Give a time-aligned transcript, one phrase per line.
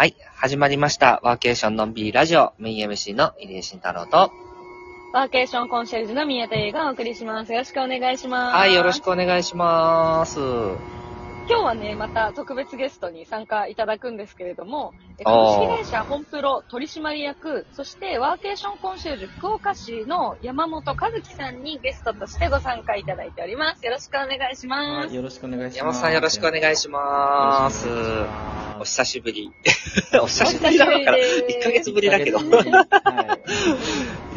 [0.00, 1.20] はい、始まりました。
[1.22, 4.32] ワーケーションのんびりラジオ、メイン MC の入江慎太郎と、
[5.12, 7.52] ワーケーションコンシェルジュの宮田優がお送りします。
[7.52, 8.56] よろしくお願いします。
[8.56, 10.38] はい、よろしくお願いします。
[11.48, 14.94] 今日はね、また特別ゲストに参加いただくんですけれども、
[15.24, 23.84] 株式会社ホンプロ取締役、そしてワーケーションコンシェルジュ福岡市の山本和樹さんにゲストとしてご参加いただいております。
[23.84, 25.06] よろしくお願いします。
[25.06, 25.78] はい、よろしくお願いします。
[25.78, 27.88] 山本さんよろしくお願いします。
[28.80, 29.52] お久しぶり。
[30.22, 32.38] お久しぶりなのかなお久しぶりです ?1 ヶ月ぶりだけど。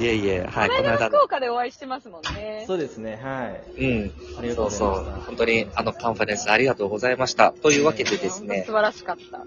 [0.03, 2.67] いえいえ、はい、ここの間福岡でお会いしてますもんねい。。
[2.67, 3.85] そうですね、はい。
[3.85, 4.11] うん。
[4.37, 5.21] ありがとそうございました。。
[5.21, 7.53] う本当にあのカンファレンスありがとうございました。
[7.53, 9.37] というわけでですね素、晴らしかった。
[9.39, 9.43] う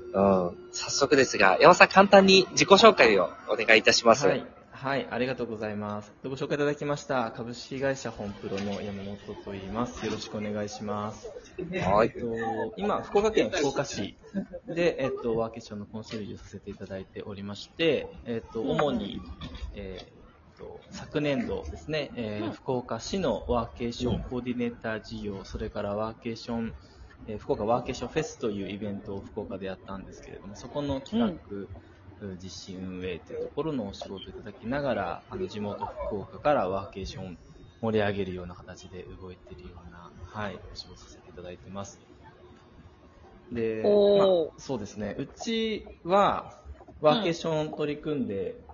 [0.53, 0.57] ん。
[0.73, 4.27] 早速ですが、山本さん簡単に自己紹介をお願いいたします。
[4.27, 4.47] はい。
[4.77, 6.13] はい、ありがとうございます。
[6.23, 10.05] ご紹介いただきました、株式会社本プロの山本と言います。
[10.05, 11.29] よろしくお願いします。
[11.83, 12.21] はいえっ。
[12.21, 14.19] と、今、福岡県福岡市
[14.69, 19.23] で、えっと、ワーケーションのコンシェルジュさせていただいておりまして、えっと、主に、
[19.75, 19.96] え
[21.07, 22.53] 昨年度ですね、えーうん。
[22.53, 26.75] 福岡市のワーケーションコーディネーター事業、それからワーケーション、
[27.27, 31.21] えー福岡ワーケーションフェスというイベントを福岡でやったんですけれども、そこの企
[32.21, 37.39] 画、実施運営というところのお仕事をいただきながら、あの地元福岡からワーケーション
[37.81, 42.03] 盛り上げるような形で動いているような、はい、お仕事させていただいてます。
[43.53, 45.15] で、まあ、そうですね。
[45.19, 46.65] うちは、
[47.01, 48.66] ワーケーション取り組んで、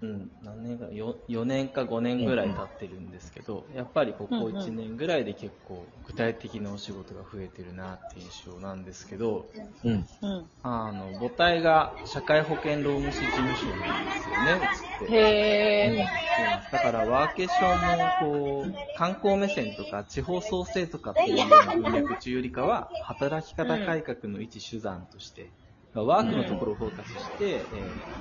[0.00, 9.50] うん、何年か、4, 4年か5年ぐらい経ってるんですけど、やっぱりここうんうん1年ぐらいで結構具体的なお仕事が増えてるなっていう印象なんですけど、
[9.82, 10.06] うん。
[10.22, 10.50] うん。
[10.62, 15.12] あの、母体が社会保険労務士事務所なんですよね、うちって。
[15.12, 16.18] へー。
[16.36, 25.52] そうなんだからワーケーションもこう観光目線とか地方創生とかっていうような文脈中よりかは働き方改革の一手段として、
[25.94, 28.18] ワークのところをフォーカスして、えー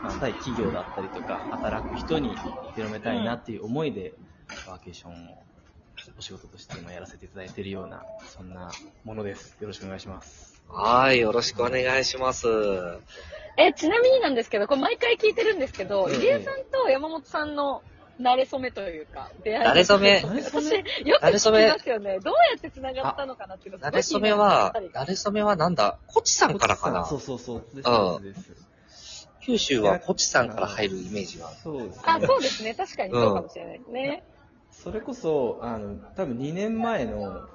[0.00, 2.36] まあ対企業だったりとか働く人に
[2.74, 4.12] 広めたいなっていう思いで、
[4.68, 5.42] ワーケーションを
[6.16, 8.70] お仕事として今やらせていただいているようなそんな
[9.04, 9.56] ものです。
[9.60, 10.62] よろしくお願いします。
[10.68, 12.46] はい、よろしくお願いします。
[13.56, 17.82] え、ちなみになんですけど、これ毎回聞いてるんですけど、ええ入江さんと山本さんの
[18.20, 20.70] 慣れ初めというか、出会い慣れ初め私、
[21.06, 22.18] よく聞きますよね。
[22.20, 28.34] どうやって繋がったのかなっていうの慣れ初めは、慣れ初めはなんだ、コチさんからかなそうそうそううん
[29.40, 31.48] 九州はコチさんから入るイメージが。
[31.62, 32.74] そうですねあ、そうですね。
[32.74, 34.22] 確かにそうかもしれないですね。
[34.70, 37.48] それこそ、あの、多分2年前の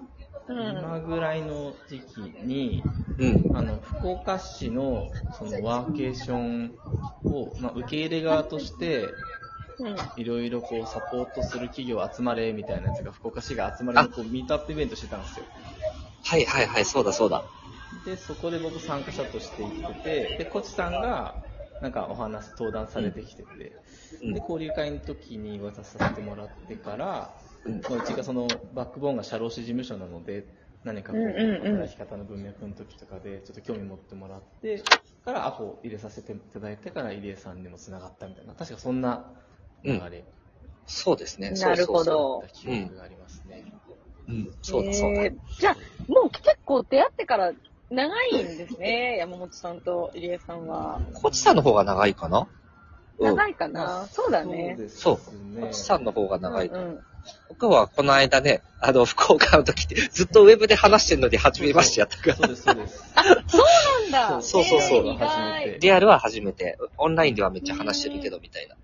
[0.48, 0.78] うん。
[0.78, 2.84] 今ぐらいの時期に、
[3.18, 3.52] うん。
[3.54, 6.74] あの、福岡市のそのワーケーション
[7.26, 9.10] を、まあ、受け入れ側として、うん。
[10.16, 15.48] いろいろこうサポートする企業集まれみたいなやつが福岡市が集まれのこうミートアップイベントしてたんですよ。
[16.24, 17.46] はいはいはい、そうだそうだ。
[17.92, 21.46] で、そこで僕参加者として行ってて、で、コチさんが、
[21.80, 23.82] なんかお話、登壇されてきてて、
[24.22, 30.48] うんで、交流会の時に渡させてもらってから、うんまあうちがそのバックボーンが社労士事務所なので、
[30.84, 34.90] 何かこう、働き方の文脈の時とかで、ちょっと興味持ってもらって、
[35.24, 39.34] からアポ入れさせていただいてから入江さんにも繋がったみたいな、確かそんな
[39.84, 40.24] 流れ
[40.86, 41.52] そうですね。
[41.52, 43.66] なるほどありますね。
[43.86, 44.32] そうそう。
[44.32, 45.24] うん、そうだそうだ。
[45.24, 45.78] えーじゃあ、
[46.08, 47.54] もう結構出会ってから
[47.90, 49.18] 長いんですね。
[49.18, 51.02] 山本さんと入江さんは。
[51.14, 52.48] コチさんの方が長いかな？
[53.20, 53.26] うん。
[53.36, 54.78] 長いかな、そうだね。
[54.90, 55.20] そ
[55.54, 55.68] うね。
[55.68, 56.84] コチさんの方が長いかな。
[56.84, 57.00] うんうん
[57.48, 62.36] 僕はこの間ね、あの、福岡の時ってずっとウェブで話してるのに初めましてやったから。
[62.36, 63.04] そうです、そうです。
[63.16, 64.42] なんだ。
[64.42, 65.06] そうそうそう。
[65.80, 66.78] リアルは初めて。
[66.98, 68.76] オンラインではめっちゃ話してるけど、みたいな。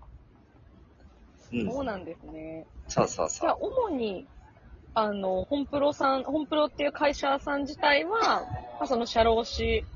[1.52, 1.70] うん。
[1.70, 2.68] そうなんですね。
[2.88, 3.58] そうそうじゃあ、そう。
[3.60, 4.28] 主に、
[4.94, 8.46] あの、ホンプロさん、ホンプロっていう会社さん自体は、
[8.78, 9.88] まあ、その社労士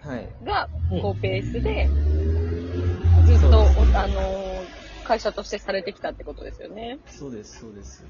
[0.00, 0.34] はい。
[0.42, 1.92] がうん、こう、ベースで、
[3.24, 4.70] ずっと、おあの、
[5.02, 7.00] 会社としてされてきたってことですよね。
[7.06, 8.08] そうです、そうです。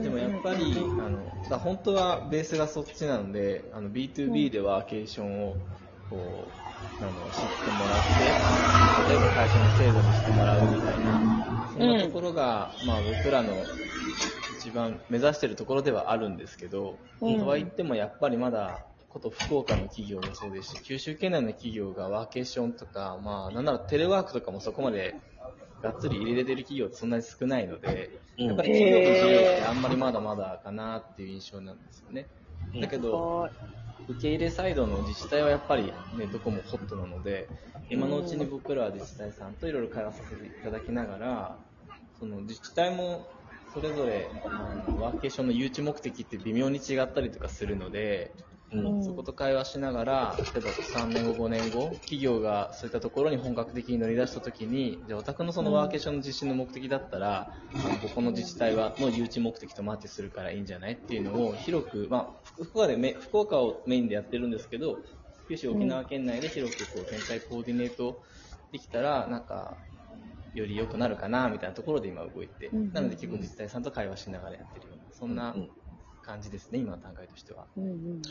[0.00, 5.66] でもやっぱり、あの、だ本当はベースがそっちなので、あの、B2B でワーケーションを、
[6.08, 6.62] こ
[7.00, 8.52] う、あの、知ってもらって、
[9.06, 11.35] 例えば会社の制度にしてもらうみたいな、
[11.78, 13.54] そんなところが、まあ僕らの
[14.58, 25.14] 一番目指してるところではあるんですけど、うんとは言ってもやっぱりまだ、こと福岡の企業もそうですし、九州圏内の企業がワーケーションとか、まあ、なんならテレワークとかもそこまで
[25.82, 32.28] がっつり入れれてる企業ってそんなに少ないので、うんやっぱり企業の需要ってあんまりまだまだかなっていう印象なんですよね。
[32.40, 32.45] うん
[32.80, 33.52] だけど、はい。
[34.08, 37.48] 受け入れサイドの自治体はやっぱりね、どこもホットなので、
[37.88, 41.58] 今のうちに僕らは自治体さんといろいろ会話させていただきながら、
[42.18, 43.26] その自治体も
[43.72, 48.32] それぞれあのワーケーションの誘致目的って微妙に違ったりとかするので、
[48.72, 48.96] うん。
[49.00, 65.02] そこと会話しながら、例えば3年後、5年後、企業がそういったところに本格的に乗り出したときに、じゃあお宅のそのワーケーションの実施の目的だったら、あのここの自治体はの誘致目的とマッチするからいいんじゃないっていうのを広く、まあ、福福岡でめ福岡をメインでやってるんですけど、
[65.46, 68.22] 九州、沖縄県内で広くこう全体コーディネート
[68.72, 69.84] できたら、なんか、
[70.52, 72.92] より良くなるかな、みたいなところで今動いて、うん。
[72.92, 75.72] なので結構自治体さんと会話しながらやってるような、そんなうん
[76.26, 77.64] 感じですね、今の段階としては。
[77.76, 78.22] うんうん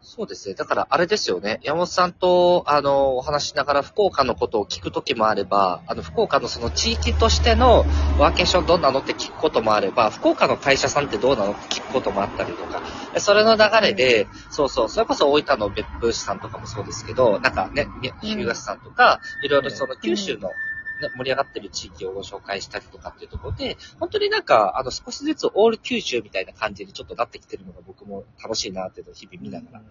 [0.00, 0.54] そうですね。
[0.54, 1.60] だから、あれですよね。
[1.62, 7.84] 山本さんと、あの、お話しながら福岡のことを聞くときもあれば、あの、福岡のその地域としての
[8.18, 12.80] ワーケーションどんなのって聞くこともあれば、福岡の会社さんってどうなのって聞くこともあったりとか、
[13.18, 20.54] それの流れで、そうそう、それこそ大分の別府市さんとかもそうですけど、なんかね、み日向さんとか、いろいろその九州の、ね、
[21.00, 29.82] 盛り上がってる地域をご紹介したりとかっていうところで、本当になんか、あの、少しずつオール九州みたいな感じにちょっとなってきてるのが僕も楽しいなっていうのを日々見ながら、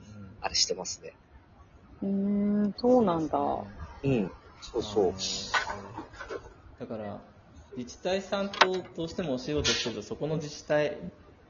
[0.42, 1.14] あれしてますね。
[2.02, 3.38] うーん、そうなんだ。
[4.04, 4.32] うん。
[4.62, 5.14] そうそう。
[6.80, 7.20] だから、
[7.76, 10.98] 自治体さんとどうしてもお仕事すると、そこの自治体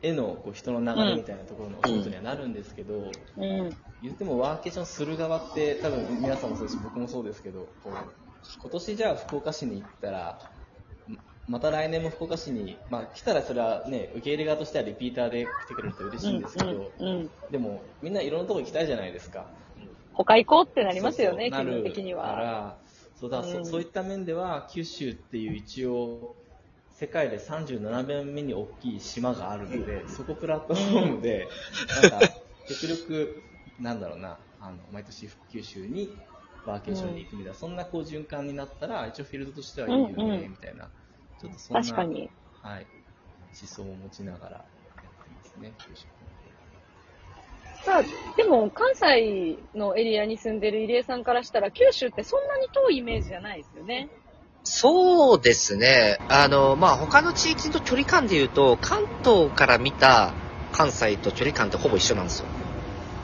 [0.02, 3.76] へのこう人の流れみたいなところのお仕事にはなるんですけど、うん。
[4.02, 8.27] 言ってもワーケーションする側って、多分皆さんもそうですし、僕もそうですけど、こう
[8.62, 10.40] 今年じゃあ福岡市に行ったら、
[11.08, 11.18] ま
[11.48, 17.30] また来年も福岡市に、まあ来たらそれはね、受け入れ側としてはリピーターで来てくれると嬉しいんですけど、うんうん。
[17.52, 19.48] でもみんないろんなとこ行きたいじゃないですか。
[20.14, 22.32] 他行こうってなりますよね、そうそう的には。
[22.36, 22.78] ら、
[23.20, 26.36] そうだ、そうんそういった面では、九州っていう一応、
[26.90, 31.48] 世界で37番目に大きい島があるので、そこプラットフォームで、
[32.02, 32.20] なんか、
[32.68, 33.44] 極力、
[33.80, 36.10] なんだろうな、あの、毎年九州に
[36.68, 40.90] ワーケーションに行くみたいな、そんなこう循環になったら、一応フィールドとしてはいいよね、うんうんみたいな、
[41.40, 42.30] ちょっとそんな、確かに。
[42.62, 42.88] はい、
[43.60, 44.66] 思想を持ちながらやっ
[45.24, 46.06] てますね、九州。
[47.86, 48.04] さあ、
[48.36, 54.10] でも関西のエリアに住んでる入江さんからしたら、九州ってそんなに遠いイメージじゃないですよね。
[54.66, 56.20] そうですね。
[56.28, 60.34] あの、まあ、他の地域と距離感で言うと、関東から見た
[60.74, 62.48] 関西と距離感ってほぼ一緒なんですよ。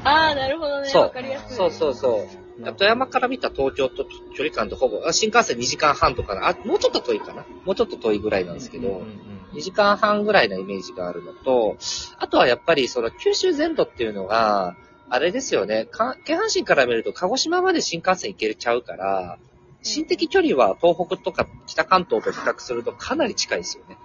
[0.05, 0.89] ああ、なるほどね。
[0.89, 1.57] そうわかりやすい。
[1.57, 2.42] そうそうそう。
[2.59, 7.45] 富山から見た東京と距離感ってほぼ、あ新幹線2時間半とかな、あ、もうちょっと遠いかな。
[7.65, 9.57] もうちょっと遠いぐらいなんですけど、うんうんうん。
[9.57, 11.77] 2時間半ぐらいのイメージがあるのと、
[12.17, 14.75] あとはやっぱりその九州全土っていうのが、
[15.09, 19.37] あれですよね、か京阪神から見ると鹿児島まで新幹線行けちゃうから、
[19.81, 23.97] 心的距離は東北とか北関東と比較するとかなり近いですよね。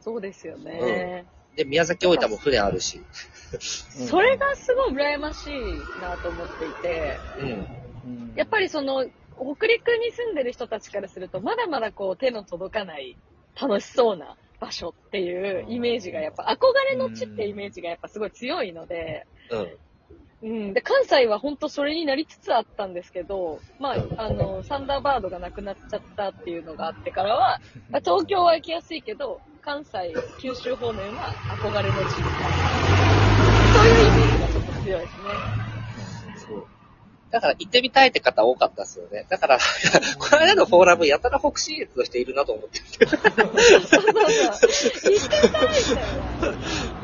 [0.00, 1.26] そうですよね。
[1.56, 3.06] で、宮崎大分も船あるし。
[3.90, 7.48] それがすごい羨ましいなと思っていて、うん。
[8.04, 13.18] うんやっぱりその、北陸に住んでる人たちからすると、まだまだこう手の届かない
[13.58, 19.78] 楽しそうな場所っていうイメージがやっぱ、憧れの地っていうイメージがやっぱすごい強いので、うん。
[20.42, 20.74] うん。
[20.74, 27.60] で、関西は本当それになりつつあったんですけど、まあ、あの、サンダーバードがなくなっちゃったっていうのがあってからは、
[27.90, 32.70] まあ東京は行きやすいけど、関西、九州方面は憧れの地みたいな。
[33.72, 35.40] そういうイメージがちょっと強いですね。
[36.36, 36.66] そう。
[37.32, 39.26] だから行ってみたいって方多かったですよね。
[39.28, 39.58] だから、
[40.18, 42.80] この間のフォーラムやたら北信越の人いるなと思って。
[43.06, 45.10] そうそうそう。
[45.12, 46.04] 行ってみたいみたい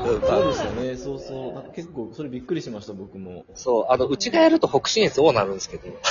[0.05, 1.53] そうですよね、 そうそう。
[1.55, 3.45] なんか結構、それびっくりしました、僕も。
[3.57, 5.89] そう、あの、うちがやると北信越多なるんですけど、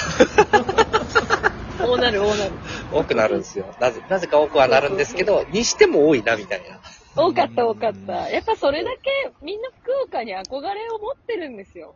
[1.86, 2.52] 大なる 大なる。
[2.94, 3.66] 多くなるんですよ。
[3.80, 6.80] なぜ、なぜか多くはなるんですけど、にしても多いな、みたいな。
[7.16, 8.30] 多かった多かった。
[8.30, 11.96] やっぱそれだけみんな福岡に憧れを持ってるんですよ。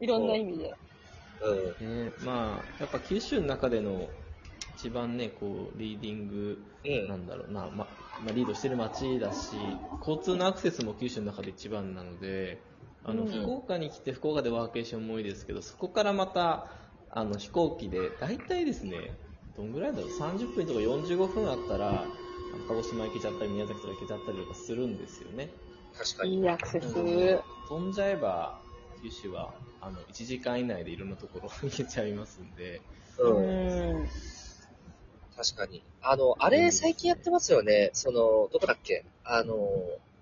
[0.00, 0.74] いろんな意味で。
[1.40, 2.04] うん。
[2.06, 4.08] ね、まあ、やっぱ九州の中での
[4.76, 7.86] 一番ね、こう、リーディング、うんなんだろうな、ま、ま
[8.30, 9.56] あ、リードしてる街だし、
[10.00, 12.60] 交通のアクセスも九州の中で一番なので、
[13.04, 16.66] あの、うん福岡に来て、福岡でワーケーションも多いですけど、そこからまた、
[17.14, 19.12] あの、飛行機で、大体ですね、
[19.56, 22.08] どんぐらいだろう、30分とか45分あったら、
[22.68, 25.50] 鹿児島行けちゃったり、宮崎とか行けちゃったりとかするんですよね。
[25.96, 26.38] 確かに。
[26.40, 26.94] いいアクセス。
[27.68, 28.60] 飛んじゃえば、
[29.00, 32.82] 九州は、あの、1時間以内でいろんなところ 行けちゃいますんで、
[33.18, 34.04] ううん。
[34.04, 34.08] ん。
[35.36, 35.82] 確かに。
[36.02, 37.90] あの、あれ最近やってますよね。
[37.92, 39.04] その、どこだっけ？
[39.24, 39.56] あの、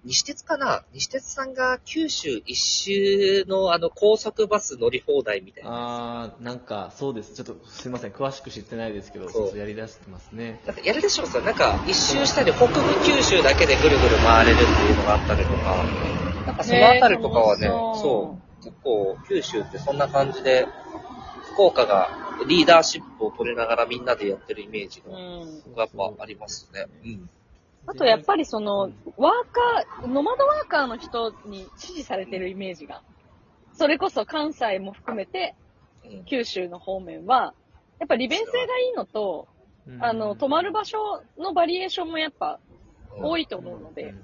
[0.05, 0.83] 西鉄かな？
[0.93, 5.71] 西鉄さんが九州一周のあの高速バス乗り放題みたいな。
[5.71, 7.35] あー、なんか、そうです。
[7.35, 8.11] ちょっと、すいません。
[8.11, 10.61] 詳しく知ってないですけど、そうそうやり出してますね。
[10.67, 15.85] だってやるでしょうなんか一周したり北部九州だけでぐるぐる回れるっていうのがあったりとか。
[16.47, 18.65] なんかそのあたりとかはね、そう。
[18.65, 20.67] 結構九州ってそんな感じで、
[21.53, 22.11] 福岡が
[22.49, 25.63] リーダーシップを取りながらみんなでやってるイメージが、うん。
[25.77, 26.87] やっぱありますね。
[27.05, 27.31] うん。
[27.87, 29.33] あとやっぱりその、ワー
[29.99, 33.03] カー、ノマドワーカーの人に支持されてるイメージが。
[33.75, 35.55] それこそ関西も含めて、
[36.05, 36.25] うん。
[36.25, 37.55] 九州の方面は、
[37.99, 39.49] やっぱ利便性がいいのと、
[39.87, 40.05] うん。
[40.05, 40.99] あの、泊まる場所
[41.39, 42.61] のバリエーションもやっぱ
[43.11, 44.15] 多いと思うので、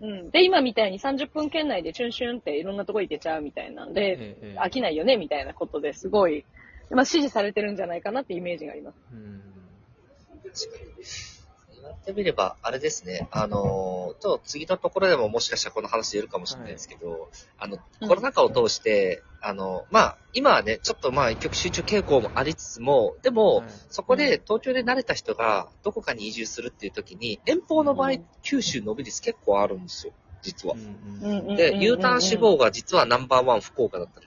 [0.00, 0.30] うん。
[0.30, 4.58] で、今みたいに30分圏内でチュンシュンっていろんなとこ行けちゃうみたいなんで、ええ。
[4.58, 6.44] 飽きないよねみたいなことですごい、
[6.90, 8.96] まあ、支持されてるんじゃないかなってイメージがあります。
[9.12, 9.42] うん
[11.86, 18.08] 言われてみれば、あれですね、あのー、と、次のところでももしかしたらこの話出るかもしれないですけど、あの、うん。
[18.08, 28.26] コロナ禍を通して、あの、まあ、今はね、ちょっとまあ、一極集中傾向もありつつも、でも、はいそこで東京で慣れた人がどこかに移住するっていう時に、遠方の場合、うん。
[28.42, 30.12] 九州伸び率結構あるんですよ、
[30.42, 30.76] 実は。
[31.56, 34.25] で、U ターン志望が実はナンバーワン福岡だったり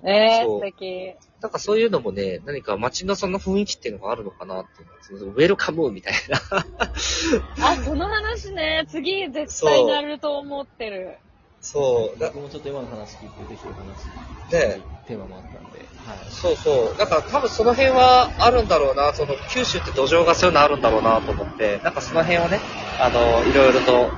[0.00, 0.12] とかね。
[0.12, 1.16] はいはいえー、そう素敵。
[1.40, 6.40] なんかそういうのもね、何か街のその雰囲気っていうのがあるのかなっていうのウェルカムみたいな。
[7.60, 11.18] あ、その話ね、次絶対なると思ってる。
[11.60, 14.06] そう、だ僕もちょっと今の話聞いて、ぜひお話し
[14.52, 16.18] ねテーマもあったんで、はい。
[16.30, 16.98] そうそう。
[16.98, 22.60] だから多分その辺はあるんだろうな、その九州って土壌がそういうのあるんだろうなと思って、なんかその辺をね、
[22.96, 24.10] あの、いろいろと、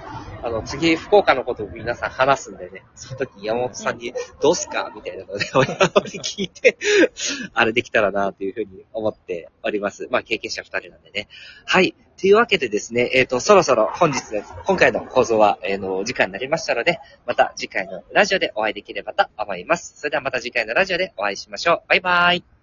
[0.42, 4.92] あの、次、福岡のことを皆さん話すんでね、その時山本さんに、どうすか？
[4.94, 6.78] みたいなので、おやおり聞いて、
[7.54, 10.08] あれできたらな、というふうに思っております。
[10.10, 11.28] まあ、経験者二人なんでね。
[11.64, 11.94] はい。
[12.20, 14.52] というわけでですね、えっ、と、そろそろ本日です。
[14.66, 19.94] 今回の放送は、えーの、お時間になりましたので、また次回のラジオでお会いできればと思います。
[19.96, 21.82] それではまた次回のラジオでお会いしましょう。
[21.88, 22.59] バイバイ。